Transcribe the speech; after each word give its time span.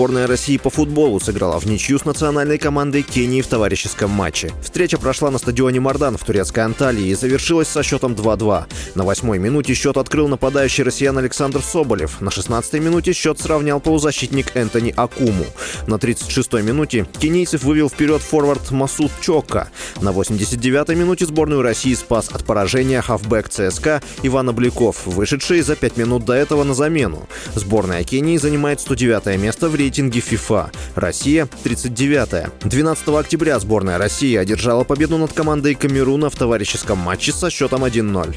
Сборная 0.00 0.26
России 0.26 0.56
по 0.56 0.70
футболу 0.70 1.20
сыграла 1.20 1.60
в 1.60 1.66
ничью 1.66 1.98
с 1.98 2.06
национальной 2.06 2.56
командой 2.56 3.02
Кении 3.02 3.42
в 3.42 3.46
товарищеском 3.46 4.08
матче. 4.08 4.50
Встреча 4.62 4.96
прошла 4.96 5.30
на 5.30 5.36
стадионе 5.36 5.78
Мардан 5.78 6.16
в 6.16 6.24
турецкой 6.24 6.60
Анталии 6.60 7.08
и 7.08 7.14
завершилась 7.14 7.68
со 7.68 7.82
счетом 7.82 8.14
2-2. 8.14 8.64
На 8.94 9.04
восьмой 9.04 9.38
минуте 9.38 9.74
счет 9.74 9.98
открыл 9.98 10.26
нападающий 10.26 10.84
россиян 10.84 11.18
Александр 11.18 11.60
Соболев. 11.60 12.22
На 12.22 12.30
16-й 12.30 12.80
минуте 12.80 13.12
счет 13.12 13.38
сравнял 13.38 13.78
полузащитник 13.78 14.56
Энтони 14.56 14.94
Акуму. 14.96 15.44
На 15.86 15.96
36-й 15.96 16.62
минуте 16.62 17.06
кенийцев 17.18 17.62
вывел 17.62 17.90
вперед 17.90 18.22
форвард 18.22 18.70
Масуд 18.70 19.10
Чокка. 19.20 19.68
На 20.00 20.12
89-й 20.12 20.94
минуте 20.94 21.26
сборную 21.26 21.60
России 21.60 21.92
спас 21.92 22.30
от 22.32 22.46
поражения 22.46 23.02
хавбэк 23.02 23.50
ЦСКА 23.50 24.00
Иван 24.22 24.48
Обликов, 24.48 25.04
вышедший 25.04 25.60
за 25.60 25.76
5 25.76 25.98
минут 25.98 26.24
до 26.24 26.32
этого 26.32 26.64
на 26.64 26.72
замену. 26.72 27.28
Сборная 27.54 28.02
Кении 28.02 28.38
занимает 28.38 28.80
109 28.80 29.38
место 29.38 29.68
в 29.68 29.74
рейтинге 29.90 30.20
FIFA. 30.20 30.70
Россия 30.94 31.48
39-я. 31.64 32.50
12 32.62 33.08
октября 33.08 33.58
сборная 33.58 33.98
России 33.98 34.36
одержала 34.36 34.84
победу 34.84 35.18
над 35.18 35.32
командой 35.32 35.74
Камеруна 35.74 36.30
в 36.30 36.36
товарищеском 36.36 36.98
матче 36.98 37.32
со 37.32 37.50
счетом 37.50 37.84
1-0. 37.84 38.36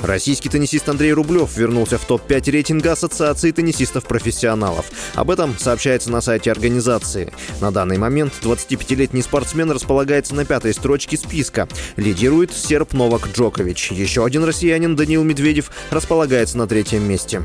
Российский 0.00 0.48
теннисист 0.48 0.88
Андрей 0.88 1.12
Рублев 1.12 1.54
вернулся 1.58 1.98
в 1.98 2.06
топ-5 2.06 2.50
рейтинга 2.50 2.92
Ассоциации 2.92 3.50
теннисистов-профессионалов. 3.50 4.86
Об 5.14 5.30
этом 5.30 5.58
сообщается 5.58 6.10
на 6.10 6.22
сайте 6.22 6.50
организации. 6.50 7.30
На 7.60 7.70
данный 7.70 7.98
момент 7.98 8.32
25-летний 8.42 9.20
спортсмен 9.20 9.70
располагается 9.70 10.34
на 10.34 10.46
пятой 10.46 10.72
строчке 10.72 11.18
списка. 11.18 11.68
Лидирует 11.96 12.50
серб 12.54 12.94
Новак 12.94 13.28
Джокович. 13.34 13.92
Еще 13.92 14.24
один 14.24 14.44
россиянин 14.44 14.96
Даниил 14.96 15.22
Медведев 15.22 15.70
располагается 15.90 16.56
на 16.56 16.66
третьем 16.66 17.02
месте. 17.06 17.42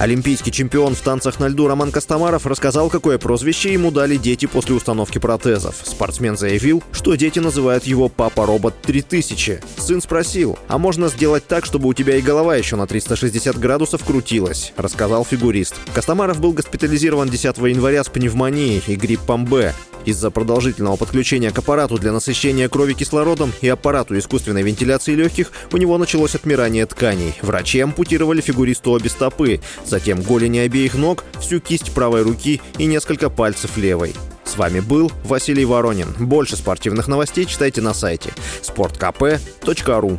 Олимпийский 0.00 0.50
чемпион 0.50 0.94
в 0.94 1.00
танцах 1.02 1.40
на 1.40 1.48
льду 1.48 1.68
Роман 1.68 1.92
Костомаров 1.92 2.46
рассказал, 2.46 2.88
какое 2.88 3.18
прозвище 3.18 3.74
ему 3.74 3.90
дали 3.90 4.16
дети 4.16 4.46
после 4.46 4.74
установки 4.74 5.18
протезов. 5.18 5.76
Спортсмен 5.84 6.38
заявил, 6.38 6.82
что 6.90 7.14
дети 7.16 7.38
называют 7.38 7.84
его 7.84 8.08
«Папа-робот 8.08 8.80
3000». 8.80 9.60
Сын 9.76 10.00
спросил, 10.00 10.58
а 10.68 10.78
можно 10.78 11.08
сделать 11.08 11.46
так, 11.46 11.66
чтобы 11.66 11.86
у 11.86 11.92
тебя 11.92 12.16
и 12.16 12.22
голова 12.22 12.56
еще 12.56 12.76
на 12.76 12.86
360 12.86 13.58
градусов 13.58 14.02
крутилась, 14.02 14.72
рассказал 14.78 15.22
фигурист. 15.22 15.74
Костомаров 15.92 16.40
был 16.40 16.54
госпитализирован 16.54 17.28
10 17.28 17.58
января 17.58 18.02
с 18.02 18.08
пневмонией 18.08 18.82
и 18.86 18.96
гриппом 18.96 19.44
Б. 19.44 19.74
Из-за 20.04 20.30
продолжительного 20.30 20.96
подключения 20.96 21.50
к 21.50 21.58
аппарату 21.58 21.98
для 21.98 22.12
насыщения 22.12 22.68
крови 22.68 22.94
кислородом 22.94 23.52
и 23.60 23.68
аппарату 23.68 24.18
искусственной 24.18 24.62
вентиляции 24.62 25.14
легких 25.14 25.52
у 25.72 25.76
него 25.76 25.98
началось 25.98 26.34
отмирание 26.34 26.86
тканей. 26.86 27.34
Врачи 27.42 27.80
ампутировали 27.80 28.40
фигуристу 28.40 28.92
обе 28.92 29.10
стопы, 29.10 29.60
затем 29.84 30.22
голени 30.22 30.58
обеих 30.58 30.94
ног, 30.94 31.24
всю 31.40 31.60
кисть 31.60 31.92
правой 31.92 32.22
руки 32.22 32.60
и 32.78 32.86
несколько 32.86 33.30
пальцев 33.30 33.76
левой. 33.76 34.14
С 34.44 34.56
вами 34.56 34.80
был 34.80 35.12
Василий 35.24 35.64
Воронин. 35.64 36.12
Больше 36.18 36.56
спортивных 36.56 37.06
новостей 37.06 37.44
читайте 37.44 37.80
на 37.80 37.94
сайте 37.94 38.32
sportkp.ru 38.62 40.18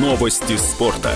Новости 0.00 0.56
спорта. 0.56 1.12